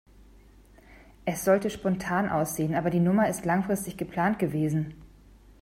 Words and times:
Es 1.25 1.45
sollte 1.45 1.69
spontan 1.69 2.27
aussehen, 2.27 2.73
aber 2.73 2.89
die 2.89 2.99
Nummer 2.99 3.29
ist 3.29 3.45
langfristig 3.45 3.97
geplant 3.97 4.39
gewesen. 4.39 4.95